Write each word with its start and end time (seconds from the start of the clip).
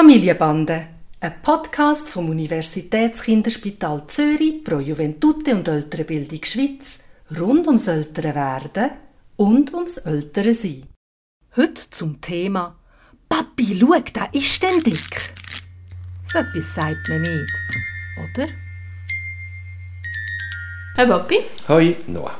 Familienbande, 0.00 0.86
ein 1.18 1.42
Podcast 1.42 2.08
vom 2.10 2.30
Universitätskinderspital 2.30 4.04
Zürich 4.06 4.62
pro 4.62 4.78
Juventute 4.78 5.56
und 5.56 5.66
ältere 5.66 6.04
Bildung 6.04 6.44
Schweiz 6.44 7.00
rund 7.36 7.66
ums 7.66 7.88
ältere 7.88 8.32
Werden 8.32 8.90
und 9.34 9.74
ums 9.74 9.96
ältere 9.96 10.54
Sein. 10.54 10.84
Heute 11.56 11.90
zum 11.90 12.20
Thema 12.20 12.76
Papi, 13.28 13.76
schau, 13.76 13.92
da 14.12 14.26
ist 14.26 14.62
denn 14.62 14.84
dick. 14.84 15.32
So 16.32 16.38
etwas 16.38 16.74
sagt 16.76 17.08
man 17.08 17.20
nicht, 17.20 17.52
oder? 18.36 18.46
Hey 20.94 21.08
Papi. 21.08 21.38
Hoi, 21.66 21.96
Noah. 22.06 22.38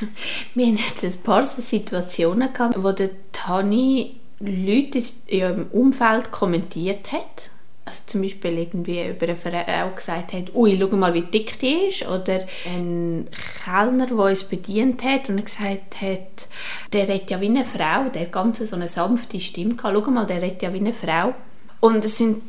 Wir 0.54 0.66
hatten 0.66 0.76
jetzt 0.76 1.02
ein 1.02 1.22
paar 1.24 1.44
Situationen 1.44 2.52
gehabt, 2.52 2.80
wo 2.80 2.92
der 2.92 3.10
Tani 3.32 4.20
Leute 4.40 5.02
im 5.28 5.66
Umfeld 5.72 6.30
kommentiert 6.30 7.12
hat. 7.12 7.50
Also 7.84 8.02
zum 8.06 8.22
Beispiel 8.22 8.58
irgendwie 8.58 9.06
über 9.06 9.26
eine 9.26 9.36
Frau 9.36 9.94
gesagt 9.94 10.32
hat, 10.32 10.54
ui, 10.54 10.76
schau 10.78 10.96
mal, 10.96 11.14
wie 11.14 11.22
dick 11.22 11.60
die 11.60 11.86
ist. 11.86 12.06
Oder 12.08 12.44
ein 12.66 13.28
Kellner, 13.64 14.06
der 14.06 14.16
uns 14.16 14.42
bedient 14.42 15.04
hat 15.04 15.28
und 15.28 15.44
gesagt 15.44 16.00
hat, 16.00 16.48
der 16.92 17.08
redet 17.08 17.30
ja 17.30 17.40
wie 17.40 17.46
eine 17.46 17.64
Frau, 17.64 18.08
der 18.12 18.26
ganz 18.26 18.58
so 18.58 18.74
eine 18.74 18.88
sanfte 18.88 19.40
Stimme 19.40 19.76
gehabt. 19.76 19.96
Schau 19.96 20.10
mal, 20.10 20.26
der 20.26 20.42
redet 20.42 20.62
ja 20.62 20.72
wie 20.72 20.78
eine 20.78 20.92
Frau. 20.92 21.34
Und 21.80 22.04
es 22.04 22.18
sind 22.18 22.42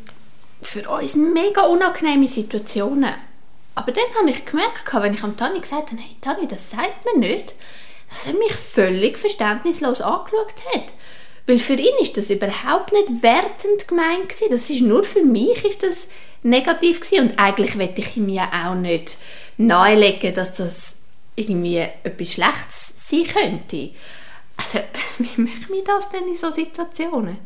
für 0.62 0.90
uns 0.90 1.16
mega 1.16 1.62
unangenehme 1.68 2.28
Situationen. 2.28 3.14
Aber 3.76 3.92
dann 3.92 4.06
habe 4.20 4.32
ich 4.32 4.44
gemerkt, 4.44 4.92
wenn 4.92 5.14
ich 5.14 5.24
am 5.24 5.38
Tani 5.38 5.60
gesagt 5.60 5.92
habe, 5.92 6.02
hey 6.02 6.16
Tani, 6.20 6.48
das 6.48 6.72
sagt 6.72 7.06
man 7.06 7.20
nicht, 7.20 7.54
dass 8.10 8.26
er 8.26 8.34
mich 8.34 8.54
völlig 8.54 9.20
verständnislos 9.20 10.02
angeschaut 10.02 10.56
hat. 10.74 10.86
Weil 11.48 11.60
für 11.60 11.74
ihn 11.74 11.94
ist 12.02 12.18
das 12.18 12.30
überhaupt 12.30 12.92
nicht 12.92 13.24
wertend 13.24 13.88
gemeint. 13.88 14.34
Das 14.50 14.70
ist 14.70 14.82
nur 14.82 15.04
für 15.04 15.24
mich 15.24 15.64
ist 15.64 15.82
das 15.82 16.08
negativ 16.44 17.00
gewesen. 17.00 17.30
und 17.30 17.40
eigentlich 17.40 17.78
wette 17.78 18.02
ich 18.02 18.18
ihm 18.18 18.38
auch 18.38 18.76
nicht 18.76 19.18
nahelegen, 19.58 20.36
dass 20.36 20.56
das 20.56 20.96
irgendwie 21.36 21.78
etwas 21.78 22.34
Schlechtes 22.34 22.94
sein 23.08 23.28
könnte. 23.28 23.92
Also 24.58 24.80
wie 25.20 25.42
mache 25.42 25.74
ich 25.74 25.84
das 25.86 26.10
denn 26.10 26.28
in 26.28 26.36
so 26.36 26.52
Situationen? 26.52 27.38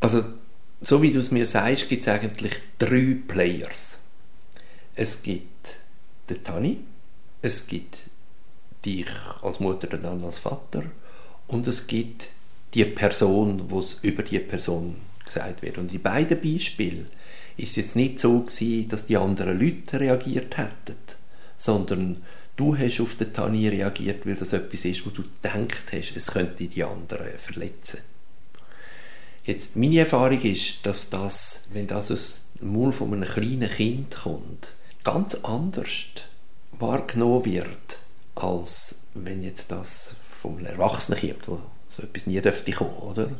Also 0.00 0.24
so 0.80 1.00
wie 1.00 1.10
du 1.10 1.20
es 1.20 1.30
mir 1.30 1.46
sagst, 1.46 1.88
gibt 1.88 2.02
es 2.02 2.08
eigentlich 2.08 2.52
drei 2.78 3.16
Players. 3.26 4.00
Es 4.94 5.22
gibt 5.22 5.76
den 6.28 6.44
Tani, 6.44 6.80
es 7.40 7.66
gibt 7.66 7.96
dich 8.84 9.06
als 9.42 9.60
Mutter 9.60 9.92
und 9.92 10.02
dann 10.02 10.24
als 10.24 10.38
Vater 10.38 10.84
und 11.48 11.66
es 11.66 11.86
gibt 11.86 12.28
die 12.76 12.84
Person, 12.84 13.70
wo 13.70 13.78
es 13.78 13.94
über 14.02 14.22
die 14.22 14.38
Person 14.38 14.96
gesagt 15.24 15.62
wird. 15.62 15.78
Und 15.78 15.92
in 15.92 16.02
beiden 16.02 16.40
Beispielen 16.40 17.06
ist 17.56 17.70
es 17.70 17.76
jetzt 17.76 17.96
nicht 17.96 18.18
so 18.18 18.40
gewesen, 18.40 18.88
dass 18.90 19.06
die 19.06 19.16
anderen 19.16 19.58
Leute 19.58 19.98
reagiert 19.98 20.58
hätten, 20.58 20.96
sondern 21.56 22.18
du 22.56 22.76
hast 22.76 23.00
auf 23.00 23.14
den 23.14 23.32
Tani 23.32 23.66
reagiert, 23.68 24.26
weil 24.26 24.34
das 24.34 24.52
etwas 24.52 24.84
ist, 24.84 25.06
wo 25.06 25.10
du 25.10 25.22
gedacht 25.22 25.86
hast, 25.90 26.14
es 26.14 26.26
könnte 26.28 26.66
die 26.66 26.84
anderen 26.84 27.38
verletzen. 27.38 28.00
Jetzt, 29.44 29.76
meine 29.76 30.00
Erfahrung 30.00 30.42
ist, 30.42 30.84
dass 30.84 31.08
das, 31.08 31.68
wenn 31.72 31.86
das 31.86 32.10
aus 32.10 32.46
dem 32.60 32.68
Mund 32.68 32.94
von 32.94 33.12
einem 33.14 33.28
kleinen 33.28 33.70
Kind 33.70 34.16
kommt, 34.16 34.72
ganz 35.02 35.34
anders 35.36 36.06
wahrgenommen 36.72 37.46
wird, 37.46 37.98
als 38.34 39.00
wenn 39.14 39.42
jetzt 39.42 39.70
das 39.70 40.10
vom 40.28 40.62
Erwachsenen 40.62 41.20
kommt, 41.40 41.62
so 41.96 42.02
etwas 42.02 42.26
nie 42.26 42.40
dürfte 42.40 42.72
kommen, 42.72 42.96
oder? 42.96 43.30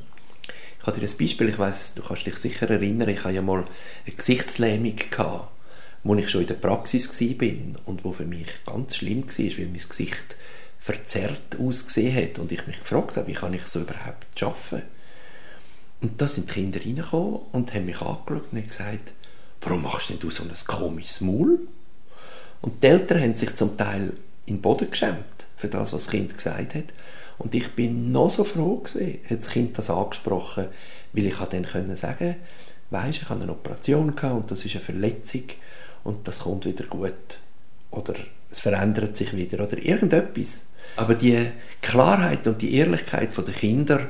Ich 0.81 0.87
habe 0.87 0.99
dir 0.99 1.07
ein 1.07 1.19
Beispiel, 1.19 1.49
ich 1.49 1.59
weiß, 1.59 1.95
du 1.95 2.03
kannst 2.03 2.27
dich 2.27 2.37
sicher 2.37 2.71
erinnern, 2.71 3.09
ich 3.09 3.23
hatte 3.23 3.35
ja 3.35 3.43
mal 3.43 3.65
eine 4.07 4.15
Gesichtslähmung 4.15 4.97
gehabt, 4.97 5.51
wo 6.05 6.15
ich 6.15 6.31
schon 6.31 6.43
in 6.43 6.47
der 6.47 6.55
Praxis 6.55 7.21
war 7.21 7.81
und 7.84 8.05
wo 8.05 8.12
für 8.12 8.25
mich 8.25 8.47
ganz 8.65 8.97
schlimm 8.97 9.27
war, 9.27 9.59
weil 9.59 9.67
mein 9.67 9.89
Gesicht 9.89 10.37
verzerrt 10.78 11.59
ausgesehen 11.59 12.15
hat 12.15 12.39
und 12.39 12.53
ich 12.53 12.67
mich 12.67 12.78
gefragt 12.78 13.17
habe, 13.17 13.27
wie 13.27 13.34
kann 13.34 13.53
ich 13.53 13.67
so 13.67 13.81
überhaupt 13.81 14.27
schaffen? 14.39 14.83
Und 16.00 16.21
da 16.23 16.28
sind 16.28 16.49
die 16.49 16.55
Kinder 16.55 16.81
reingekommen 16.81 17.41
und 17.53 17.75
haben 17.75 17.87
mich 17.87 18.00
angeschaut 18.00 18.53
und 18.53 18.69
gesagt, 18.69 19.12
warum 19.61 19.83
machst 19.83 20.11
denn 20.11 20.21
du 20.21 20.31
so 20.31 20.44
ein 20.44 20.53
komisches 20.67 21.21
Maul? 21.21 21.59
Und 22.62 22.83
die 22.83 22.87
Eltern 22.87 23.21
haben 23.21 23.34
sich 23.34 23.55
zum 23.55 23.77
Teil 23.77 24.12
in 24.47 24.56
den 24.56 24.62
Boden 24.62 24.91
geschämt 24.91 25.47
für 25.56 25.69
das, 25.69 25.93
was 25.93 26.05
das 26.05 26.11
Kind 26.11 26.34
gesagt 26.34 26.75
hat. 26.75 26.84
Und 27.39 27.55
ich 27.55 27.73
bin 27.73 28.13
noch 28.13 28.31
so 28.31 28.45
froh 28.45 28.77
gewesen, 28.77 29.19
hat 29.29 29.41
das 29.41 29.51
Kind 29.51 29.77
das 29.77 29.91
angesprochen, 29.91 30.67
weil 31.13 31.27
ich 31.27 31.37
dann 31.37 31.65
können 31.65 31.97
sagen 31.97 32.37
weisst, 32.91 33.23
ich 33.23 33.29
habe 33.29 33.43
eine 33.43 33.53
Operation 33.53 34.11
und 34.11 34.51
das 34.51 34.65
ist 34.65 34.75
eine 34.77 34.85
Verletzung 34.85 35.45
und 36.05 36.27
das 36.29 36.41
kommt 36.41 36.67
wieder 36.67 36.85
gut. 36.85 37.39
Oder 37.91 38.15
es 38.51 38.61
verändert 38.61 39.17
sich 39.17 39.35
wieder 39.35 39.65
oder 39.65 39.79
irgendetwas. 39.79 40.67
Aber 40.97 41.15
die 41.15 41.51
Klarheit 41.83 42.47
und 42.47 42.63
die 42.63 42.75
Ehrlichkeit 42.75 43.37
der 43.37 43.55
Kinder, 43.55 44.09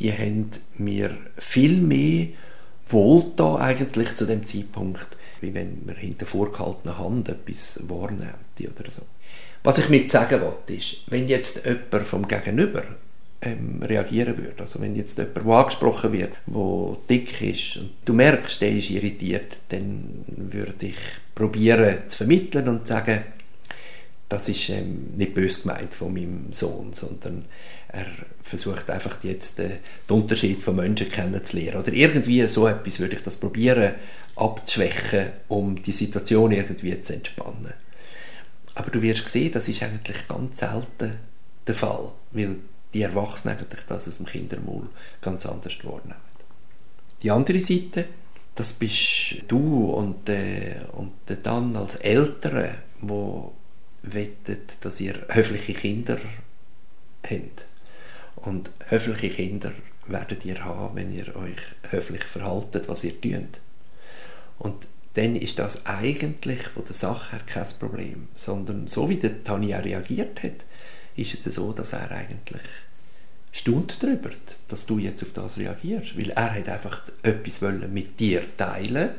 die 0.00 0.12
haben 0.12 0.50
mir 0.76 1.16
viel 1.38 1.80
mehr 1.80 2.28
wohlgetan 2.88 3.56
eigentlich 3.56 4.14
zu 4.16 4.26
dem 4.26 4.44
Zeitpunkt, 4.44 5.06
wie 5.40 5.54
wenn 5.54 5.84
man 5.86 5.96
hinter 5.96 6.26
vorgehaltener 6.26 6.98
Hand 6.98 7.28
etwas 7.28 7.80
wahrnimmt 7.88 8.34
oder 8.58 8.90
so. 8.90 9.02
Was 9.66 9.78
ich 9.78 9.88
mit 9.88 10.08
sagen 10.08 10.42
wollte, 10.42 10.74
ist, 10.74 10.98
wenn 11.08 11.26
jetzt 11.26 11.64
jemand 11.64 12.06
vom 12.06 12.28
Gegenüber 12.28 12.84
ähm, 13.42 13.82
reagieren 13.82 14.38
würde, 14.38 14.60
also 14.60 14.80
wenn 14.80 14.94
jetzt 14.94 15.18
jemand, 15.18 15.44
der 15.44 15.44
angesprochen 15.44 16.12
wird, 16.12 16.34
der 16.46 16.96
dick 17.10 17.42
ist 17.42 17.78
und 17.78 17.90
du 18.04 18.12
merkst, 18.12 18.62
der 18.62 18.70
ist 18.70 18.90
irritiert, 18.90 19.56
dann 19.70 20.24
würde 20.28 20.86
ich 20.86 20.98
probieren 21.34 21.96
zu 22.06 22.18
vermitteln 22.18 22.68
und 22.68 22.86
sagen, 22.86 23.24
das 24.28 24.48
ist 24.48 24.68
ähm, 24.68 25.08
nicht 25.16 25.34
bös 25.34 25.62
gemeint 25.62 25.92
von 25.92 26.14
meinem 26.14 26.52
Sohn, 26.52 26.92
sondern 26.92 27.46
er 27.88 28.06
versucht 28.42 28.88
einfach 28.88 29.18
jetzt 29.24 29.58
äh, 29.58 29.78
den 30.08 30.16
Unterschied 30.16 30.62
von 30.62 30.76
Menschen 30.76 31.10
kennenzulernen. 31.10 31.80
Oder 31.80 31.92
irgendwie 31.92 32.46
so 32.46 32.68
etwas 32.68 33.00
würde 33.00 33.16
ich 33.16 33.22
das 33.22 33.36
probieren 33.36 33.94
abzuschwächen, 34.36 35.30
um 35.48 35.82
die 35.82 35.90
Situation 35.90 36.52
irgendwie 36.52 37.00
zu 37.00 37.14
entspannen. 37.14 37.74
Aber 38.76 38.90
du 38.90 39.00
wirst 39.00 39.28
sehen, 39.30 39.52
das 39.52 39.68
ist 39.68 39.82
eigentlich 39.82 40.28
ganz 40.28 40.58
selten 40.58 41.18
der 41.66 41.74
Fall, 41.74 42.12
weil 42.32 42.56
die 42.92 43.02
Erwachsenen 43.02 43.56
eigentlich 43.56 43.80
das 43.88 44.06
aus 44.06 44.18
dem 44.18 44.26
Kindermund 44.26 44.90
ganz 45.22 45.46
anders 45.46 45.82
wahrnehmen. 45.82 46.14
Die 47.22 47.30
andere 47.30 47.60
Seite, 47.60 48.04
das 48.54 48.74
bist 48.74 49.36
du 49.48 49.86
und, 49.86 50.28
äh, 50.28 50.76
und 50.92 51.12
dann 51.42 51.74
als 51.74 51.96
Eltern, 51.96 52.76
wo 53.00 53.54
wettet, 54.02 54.76
dass 54.82 55.00
ihr 55.00 55.24
höfliche 55.28 55.72
Kinder 55.72 56.18
habt. 57.22 57.66
Und 58.36 58.70
höfliche 58.88 59.30
Kinder 59.30 59.72
werdet 60.06 60.44
ihr 60.44 60.62
haben, 60.62 60.96
wenn 60.96 61.14
ihr 61.14 61.34
euch 61.34 61.56
höflich 61.90 62.24
verhaltet, 62.24 62.90
was 62.90 63.04
ihr 63.04 63.18
tut. 63.18 63.60
Und 64.58 64.86
dann 65.16 65.34
ist 65.34 65.58
das 65.58 65.86
eigentlich 65.86 66.62
von 66.68 66.84
der 66.84 66.94
Sache 66.94 67.32
her 67.32 67.40
kein 67.46 67.66
Problem. 67.78 68.28
Sondern 68.36 68.86
so 68.86 69.08
wie 69.08 69.16
der 69.16 69.42
Tanja 69.42 69.78
reagiert 69.78 70.42
hat, 70.42 70.66
ist 71.16 71.34
es 71.34 71.54
so, 71.54 71.72
dass 71.72 71.94
er 71.94 72.10
eigentlich 72.10 72.60
staunt 73.50 74.02
darüber, 74.02 74.28
dass 74.68 74.84
du 74.84 74.98
jetzt 74.98 75.22
auf 75.22 75.32
das 75.32 75.56
reagierst. 75.56 76.18
Weil 76.18 76.30
er 76.30 76.54
hat 76.54 76.68
einfach 76.68 77.00
etwas 77.22 77.62
mit 77.88 78.20
dir 78.20 78.42
teilen 78.56 79.10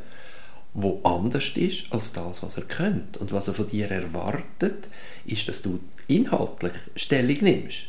wo 0.79 1.01
anders 1.03 1.57
ist 1.57 1.91
als 1.91 2.13
das, 2.13 2.43
was 2.43 2.57
er 2.57 2.65
kennt. 2.65 3.17
Und 3.17 3.31
was 3.31 3.47
er 3.47 3.55
von 3.55 3.67
dir 3.67 3.89
erwartet, 3.89 4.89
ist, 5.25 5.49
dass 5.49 5.63
du 5.63 5.79
inhaltlich 6.05 6.73
Stellung 6.95 7.37
nimmst. 7.41 7.87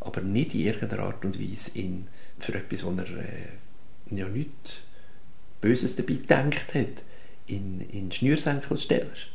Aber 0.00 0.20
nicht 0.20 0.54
in 0.54 0.60
irgendeiner 0.60 1.04
Art 1.04 1.24
und 1.24 1.40
Weise 1.40 1.70
in, 1.72 2.08
für 2.38 2.54
etwas, 2.54 2.84
wo 2.84 2.90
er 2.90 3.08
äh, 3.08 4.14
ja 4.14 4.28
nichts 4.28 4.80
Böses 5.62 5.96
dabei 5.96 6.14
gedacht 6.14 6.74
hat 6.74 7.02
in, 7.46 7.80
in 7.92 8.12
Schnürsenkel 8.12 8.78
stellst. 8.78 9.28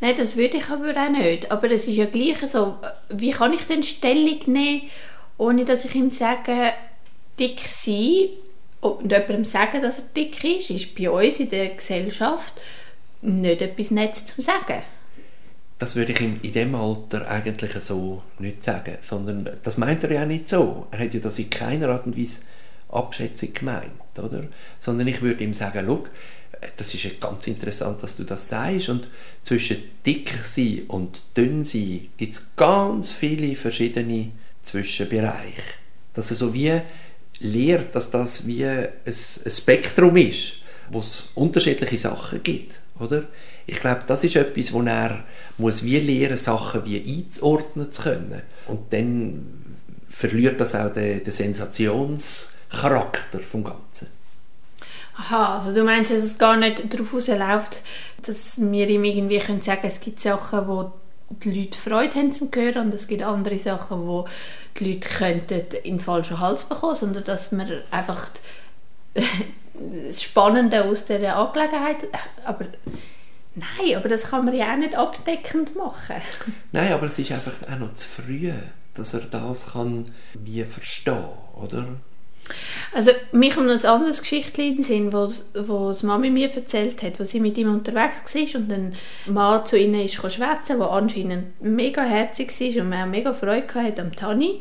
Nein, 0.00 0.14
das 0.16 0.36
würde 0.36 0.58
ich 0.58 0.68
aber 0.68 0.90
auch 0.90 1.10
nicht. 1.10 1.50
Aber 1.50 1.70
es 1.70 1.86
ist 1.86 1.96
ja 1.96 2.06
gleich 2.06 2.38
so, 2.50 2.78
wie 3.08 3.30
kann 3.30 3.52
ich 3.52 3.66
denn 3.66 3.82
Stellung 3.82 4.40
nehmen, 4.46 4.82
ohne 5.38 5.64
dass 5.64 5.84
ich 5.84 5.94
ihm 5.94 6.10
sage, 6.10 6.72
dick 7.38 7.60
sein 7.60 8.28
und 8.80 9.10
jemandem 9.10 9.44
sagen, 9.44 9.80
dass 9.80 9.98
er 9.98 10.04
dick 10.16 10.42
ist, 10.44 10.70
ist 10.70 10.94
bei 10.94 11.08
uns 11.08 11.38
in 11.38 11.50
der 11.50 11.70
Gesellschaft 11.70 12.54
nicht 13.22 13.62
etwas 13.62 13.90
Nettes 13.90 14.26
zu 14.26 14.42
sagen. 14.42 14.82
Das 15.78 15.96
würde 15.96 16.12
ich 16.12 16.20
ihm 16.20 16.38
in 16.42 16.52
dem 16.52 16.74
Alter 16.74 17.28
eigentlich 17.28 17.72
so 17.80 18.22
nicht 18.38 18.62
sagen, 18.62 18.98
sondern 19.00 19.58
das 19.62 19.78
meint 19.78 20.04
er 20.04 20.12
ja 20.12 20.26
nicht 20.26 20.48
so. 20.48 20.86
Er 20.90 21.00
hat 21.00 21.14
ja 21.14 21.20
das 21.20 21.38
in 21.38 21.50
keiner 21.50 21.88
Art 21.88 22.06
und 22.06 22.16
Weise 22.16 22.42
Abschätzung 22.92 23.52
gemeint, 23.52 24.18
oder? 24.18 24.44
Sondern 24.80 25.08
ich 25.08 25.22
würde 25.22 25.42
ihm 25.42 25.54
sagen, 25.54 25.84
schau, 25.86 26.04
das 26.76 26.94
ist 26.94 27.20
ganz 27.20 27.46
interessant, 27.46 28.02
dass 28.02 28.16
du 28.16 28.24
das 28.24 28.48
sagst 28.48 28.88
und 28.88 29.08
zwischen 29.42 29.78
dick 30.06 30.32
sein 30.44 30.82
und 30.88 31.22
dünn 31.36 31.64
sein 31.64 32.08
gibt 32.16 32.34
es 32.34 32.42
ganz 32.56 33.10
viele 33.10 33.56
verschiedene 33.56 34.30
Zwischenbereiche. 34.62 35.62
Dass 36.14 36.30
er 36.30 36.36
so 36.36 36.54
wie 36.54 36.80
lehrt, 37.40 37.94
dass 37.94 38.10
das 38.10 38.46
wie 38.46 38.64
ein, 38.64 38.88
Spektrum 39.06 40.16
ist, 40.16 40.54
wo 40.90 41.00
es 41.00 41.30
unterschiedliche 41.34 41.98
Sachen 41.98 42.42
gibt, 42.42 42.78
oder? 42.98 43.24
Ich 43.66 43.80
glaube, 43.80 44.02
das 44.06 44.24
ist 44.24 44.36
etwas, 44.36 44.72
wo 44.72 44.82
er 44.82 45.24
muss 45.58 45.84
wie 45.84 45.98
lernen, 45.98 46.36
Sachen 46.36 46.84
wie 46.84 47.00
einzuordnen 47.00 47.92
zu 47.92 48.02
können. 48.02 48.42
Und 48.66 48.92
dann 48.92 49.46
verliert 50.08 50.60
das 50.60 50.74
auch 50.74 50.92
den, 50.92 51.22
den 51.22 51.32
Sensationscharakter 52.72 53.40
vom 53.40 53.64
Ganzen. 53.64 54.08
Aha, 55.16 55.56
also 55.56 55.74
du 55.74 55.84
meinst, 55.84 56.10
dass 56.10 56.24
es 56.24 56.38
gar 56.38 56.56
nicht 56.56 56.92
darauf 56.92 57.12
rausläuft, 57.12 57.80
dass 58.22 58.58
wir 58.58 58.88
ihm 58.88 59.04
irgendwie 59.04 59.38
können 59.38 59.62
sagen 59.62 59.86
es 59.86 60.00
gibt 60.00 60.20
Sachen, 60.20 60.66
wo 60.66 60.92
die 61.30 61.52
Leute 61.52 61.78
Freude 61.78 62.14
haben 62.14 62.32
zum 62.32 62.50
Hören 62.52 62.86
und 62.86 62.94
es 62.94 63.06
gibt 63.06 63.22
andere 63.22 63.58
Sachen, 63.58 64.06
wo 64.06 64.26
die 64.78 64.92
Leute 64.92 65.08
könnten 65.08 65.76
in 65.82 65.98
den 65.98 66.00
falschen 66.00 66.40
Hals 66.40 66.64
bekommen, 66.64 66.96
sondern 66.96 67.24
dass 67.24 67.52
man 67.52 67.82
einfach 67.90 68.28
das 69.14 70.22
Spannende 70.22 70.84
aus 70.84 71.06
dieser 71.06 71.36
Angelegenheit, 71.36 72.08
aber 72.44 72.66
nein, 73.54 73.96
aber 73.96 74.08
das 74.08 74.24
kann 74.24 74.44
man 74.46 74.54
ja 74.54 74.72
auch 74.72 74.78
nicht 74.78 74.94
abdeckend 74.94 75.76
machen. 75.76 76.16
Nein, 76.72 76.92
aber 76.92 77.06
es 77.06 77.18
ist 77.18 77.32
einfach 77.32 77.56
auch 77.70 77.78
noch 77.78 77.94
zu 77.94 78.08
früh, 78.08 78.50
dass 78.94 79.14
er 79.14 79.20
das 79.20 79.72
kann 79.72 80.10
wie 80.34 80.64
verstehen, 80.64 81.28
oder? 81.54 81.86
Also 82.92 83.12
mich 83.32 83.54
kommt 83.54 83.70
ein 83.70 83.84
anderes 83.84 84.20
Geschichtchen 84.20 84.64
in 84.64 84.76
den 84.76 84.84
Sinn, 84.84 85.12
wo 85.12 85.92
die 85.92 86.06
Mami 86.06 86.30
mir 86.30 86.54
erzählt 86.54 87.02
hat, 87.02 87.18
wo 87.18 87.24
sie 87.24 87.40
mit 87.40 87.56
ihm 87.56 87.72
unterwegs 87.72 88.34
war 88.34 88.60
und 88.60 88.72
ein 88.72 88.96
Mann 89.26 89.64
zu 89.64 89.78
ihnen 89.78 90.00
ist 90.04 90.14
schwätzen, 90.14 90.78
der 90.78 90.90
anscheinend 90.90 91.62
mega 91.62 92.02
herzig 92.02 92.48
war 92.60 92.82
und 92.82 92.88
man 92.90 93.10
mega 93.10 93.32
Freude 93.32 93.74
hatte 93.74 94.02
am 94.02 94.14
Tani. 94.14 94.60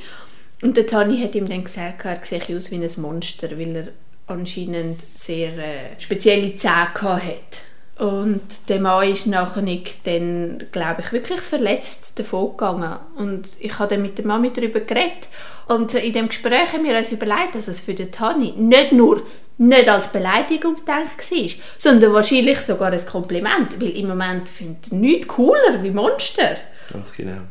Und 0.62 0.78
der 0.78 0.88
Tani 0.88 1.20
hat 1.22 1.36
ihm 1.36 1.50
dann 1.50 1.64
gesagt, 1.64 2.06
er 2.06 2.20
sehe 2.24 2.56
aus 2.56 2.70
wie 2.72 2.76
ein 2.76 2.90
Monster, 2.98 3.50
weil 3.58 3.76
er 3.76 3.88
anscheinend 4.28 5.02
sehr 5.02 5.58
äh, 5.58 6.00
spezielle 6.00 6.56
Zähne 6.56 6.94
hatte. 7.02 7.62
Und 7.98 8.70
der 8.70 8.80
Mann 8.80 9.12
ist 9.12 9.28
nachher 9.28 9.62
nicht 9.62 10.08
dann, 10.08 10.64
glaube 10.72 11.02
ich, 11.02 11.12
wirklich 11.12 11.42
verletzt 11.42 12.18
davon 12.18 12.52
gegangen. 12.52 12.98
Und 13.16 13.50
ich 13.60 13.78
habe 13.78 13.94
dann 13.94 14.02
mit 14.02 14.18
der 14.18 14.26
Mami 14.26 14.52
darüber 14.54 14.80
geredet. 14.80 15.28
Und 15.72 15.94
in 15.94 16.12
dem 16.12 16.28
Gespräch 16.28 16.74
haben 16.74 16.84
wir 16.84 16.98
uns 16.98 17.14
überlegt, 17.14 17.56
dass 17.56 17.70
es 17.70 17.80
für 17.80 17.94
den 17.94 18.12
Tani 18.12 18.54
nicht 18.58 18.92
nur 18.92 19.26
nicht 19.58 19.88
als 19.88 20.12
Beleidigung 20.12 20.76
gedacht 20.76 21.32
war, 21.32 21.50
sondern 21.78 22.14
wahrscheinlich 22.14 22.60
sogar 22.60 22.92
ein 22.92 23.06
Kompliment, 23.06 23.80
weil 23.80 23.92
im 23.92 24.10
Moment 24.10 24.50
findet 24.50 24.92
er 24.92 24.98
nichts 24.98 25.28
cooler 25.30 25.82
wie 25.82 25.92
Monster. 25.92 26.58
Ganz 26.92 27.14
genau. 27.14 27.44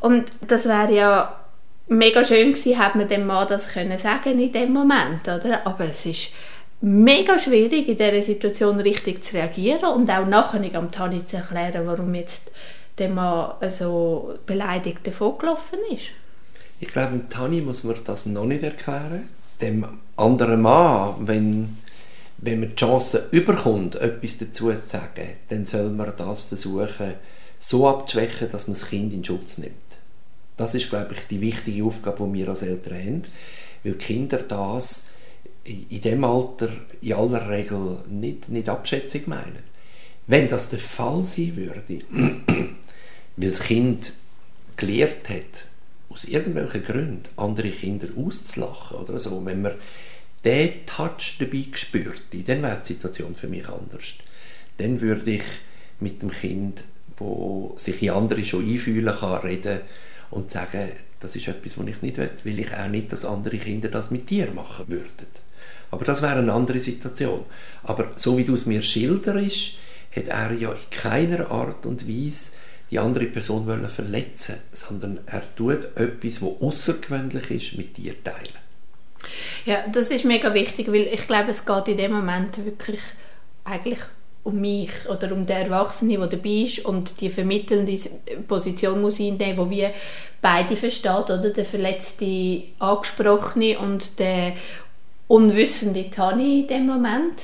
Und 0.00 0.24
das 0.46 0.64
wäre 0.64 0.94
ja 0.94 1.40
mega 1.88 2.24
schön 2.24 2.52
gewesen, 2.52 2.80
hätte 2.80 2.96
man 2.96 3.08
dem 3.08 3.26
Mann 3.26 3.46
das 3.46 3.68
können 3.68 3.98
sagen 3.98 4.40
in 4.40 4.52
dem 4.52 4.72
Moment, 4.72 5.24
oder? 5.24 5.66
Aber 5.66 5.84
es 5.84 6.06
ist 6.06 6.30
mega 6.80 7.38
schwierig, 7.38 7.88
in 7.88 7.96
dieser 7.98 8.22
Situation 8.22 8.80
richtig 8.80 9.22
zu 9.22 9.34
reagieren 9.34 9.90
und 9.90 10.08
auch 10.08 10.26
nachher 10.26 10.60
nicht 10.60 10.76
am 10.76 10.90
Tani 10.90 11.26
zu 11.26 11.36
erklären, 11.36 11.86
warum 11.86 12.14
jetzt 12.14 12.50
der 12.96 13.10
Mann 13.10 13.52
so 13.70 14.34
beleidigt 14.46 15.06
davongelaufen 15.06 15.80
ist. 15.92 16.10
Ich 16.78 16.88
glaube, 16.88 17.12
dem 17.12 17.28
Tani 17.28 17.60
muss 17.60 17.84
man 17.84 17.96
das 18.04 18.26
noch 18.26 18.44
nicht 18.44 18.62
erklären. 18.62 19.28
Dem 19.60 19.86
anderen 20.16 20.62
Mann, 20.62 21.26
wenn, 21.26 21.78
wenn 22.38 22.60
man 22.60 22.70
die 22.70 22.76
Chance 22.76 23.28
überkommt, 23.30 23.96
etwas 23.96 24.38
dazu 24.38 24.70
zu 24.70 24.78
sagen, 24.86 25.28
dann 25.48 25.64
soll 25.64 25.88
man 25.90 26.12
das 26.16 26.42
versuchen, 26.42 27.14
so 27.58 27.88
abzuschwächen, 27.88 28.50
dass 28.52 28.66
man 28.66 28.74
das 28.74 28.88
Kind 28.88 29.12
in 29.14 29.24
Schutz 29.24 29.58
nimmt. 29.58 29.74
Das 30.56 30.74
ist, 30.74 30.90
glaube 30.90 31.14
ich, 31.14 31.20
die 31.28 31.40
wichtige 31.40 31.84
Aufgabe, 31.84 32.26
die 32.26 32.34
wir 32.34 32.48
als 32.48 32.62
Eltern 32.62 32.98
haben, 32.98 33.22
weil 33.84 33.94
Kinder 33.94 34.38
das 34.38 35.08
in 35.64 36.00
dem 36.00 36.24
Alter 36.24 36.68
in 37.00 37.12
aller 37.14 37.48
Regel 37.48 37.98
nicht, 38.08 38.48
nicht 38.48 38.68
abschätzig 38.68 39.26
meinen. 39.26 39.64
Wenn 40.26 40.48
das 40.48 40.70
der 40.70 40.78
Fall 40.78 41.24
sein 41.24 41.56
würde, 41.56 41.82
weil 43.36 43.50
das 43.50 43.60
Kind 43.60 44.12
gelehrt 44.76 45.28
hat, 45.28 45.64
aus 46.08 46.24
irgendwelchen 46.24 46.84
Gründen 46.84 47.22
andere 47.36 47.70
Kinder 47.70 48.08
auszulachen 48.16 48.98
oder 48.98 49.18
so, 49.18 49.44
wenn 49.44 49.62
man 49.62 49.74
den 50.44 50.86
Touch 50.86 51.36
dabei 51.38 51.64
spürt, 51.72 52.22
dann 52.32 52.62
wäre 52.62 52.80
die 52.82 52.92
Situation 52.92 53.34
für 53.34 53.48
mich 53.48 53.68
anders. 53.68 54.14
Dann 54.78 55.00
würde 55.00 55.30
ich 55.30 55.42
mit 56.00 56.22
dem 56.22 56.30
Kind, 56.30 56.84
wo 57.16 57.74
sich 57.78 58.02
in 58.02 58.10
andere 58.10 58.44
schon 58.44 58.68
einfühlen 58.68 59.14
kann, 59.14 59.40
reden 59.40 59.80
und 60.30 60.50
sagen, 60.50 60.90
das 61.20 61.34
ist 61.34 61.48
etwas, 61.48 61.78
was 61.78 61.86
ich 61.86 62.02
nicht 62.02 62.18
will, 62.18 62.30
weil 62.44 62.58
ich 62.60 62.74
auch 62.74 62.88
nicht, 62.88 63.12
dass 63.12 63.24
andere 63.24 63.56
Kinder 63.56 63.88
das 63.88 64.10
mit 64.10 64.28
dir 64.30 64.50
machen 64.52 64.86
würden. 64.88 65.26
Aber 65.90 66.04
das 66.04 66.22
wäre 66.22 66.38
eine 66.38 66.52
andere 66.52 66.80
Situation. 66.80 67.44
Aber 67.82 68.12
so 68.16 68.36
wie 68.36 68.44
du 68.44 68.54
es 68.54 68.66
mir 68.66 68.82
schilderst, 68.82 69.78
hat 70.14 70.28
er 70.28 70.52
ja 70.52 70.72
in 70.72 70.90
keiner 70.90 71.50
Art 71.50 71.86
und 71.86 72.08
Weise 72.08 72.52
die 72.90 72.98
andere 72.98 73.26
Person 73.26 73.66
wollen 73.66 73.88
verletzen, 73.88 74.56
sondern 74.72 75.20
er 75.26 75.42
tut 75.56 75.84
etwas, 75.96 76.40
was 76.40 76.60
außergewöhnlich 76.60 77.50
ist, 77.50 77.78
mit 77.78 77.96
dir 77.96 78.14
teilen. 78.22 78.66
Ja, 79.64 79.84
das 79.92 80.10
ist 80.10 80.24
mega 80.24 80.54
wichtig, 80.54 80.86
weil 80.88 81.08
ich 81.12 81.26
glaube, 81.26 81.50
es 81.50 81.64
geht 81.64 81.88
in 81.88 81.96
dem 81.96 82.12
Moment 82.12 82.64
wirklich 82.64 83.00
eigentlich 83.64 83.98
um 84.44 84.60
mich 84.60 84.90
oder 85.08 85.32
um 85.32 85.44
den 85.44 85.56
Erwachsenen, 85.56 86.20
der 86.20 86.28
dabei 86.28 86.50
ist 86.50 86.84
und 86.84 87.20
die 87.20 87.28
vermittelnde 87.28 87.98
Position 88.46 89.00
muss 89.00 89.18
einnehmen, 89.18 89.56
wo 89.56 89.68
wir 89.68 89.92
beide 90.40 90.76
versteht, 90.76 91.30
oder 91.30 91.50
der 91.50 91.64
verletzte 91.64 92.62
Angesprochene 92.78 93.76
und 93.80 94.20
der 94.20 94.54
unwissende 95.26 96.08
Tani 96.10 96.60
in 96.60 96.66
dem 96.68 96.86
Moment. 96.86 97.40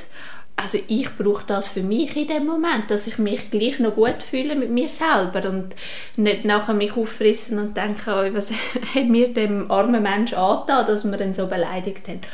Also 0.56 0.78
ich 0.86 1.08
brauche 1.16 1.44
das 1.46 1.66
für 1.68 1.82
mich 1.82 2.16
in 2.16 2.28
dem 2.28 2.46
Moment, 2.46 2.88
dass 2.88 3.06
ich 3.06 3.18
mich 3.18 3.50
gleich 3.50 3.78
noch 3.80 3.94
gut 3.94 4.22
fühle 4.22 4.54
mit 4.54 4.70
mir 4.70 4.88
selber 4.88 5.48
und 5.48 5.74
nicht 6.16 6.44
nachher 6.44 6.74
mich 6.74 6.96
auffrissen 6.96 7.58
und 7.58 7.76
denke, 7.76 8.02
oh, 8.06 8.34
was 8.34 8.50
hat 8.94 9.08
mir 9.08 9.32
dem 9.32 9.70
armen 9.70 10.02
Mensch 10.02 10.34
angetan, 10.34 10.86
dass 10.86 11.04
man 11.04 11.20
ihn 11.20 11.34
so 11.34 11.46
beleidigt 11.46 12.06
hat. 12.06 12.28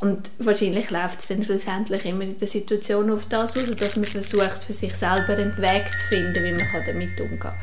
Und 0.00 0.30
wahrscheinlich 0.38 0.90
läuft 0.90 1.20
es 1.20 1.28
dann 1.28 1.42
schlussendlich 1.42 2.04
immer 2.04 2.22
in 2.22 2.38
der 2.38 2.48
Situation 2.48 3.10
auf 3.10 3.26
das 3.28 3.56
aus, 3.56 3.70
dass 3.76 3.96
man 3.96 4.04
versucht, 4.04 4.62
für 4.64 4.72
sich 4.72 4.94
selber 4.94 5.34
einen 5.34 5.56
Weg 5.58 5.86
zu 5.90 6.06
finden, 6.08 6.44
wie 6.44 6.52
man 6.52 6.84
damit 6.86 7.20
umgehen 7.20 7.40
kann. 7.40 7.54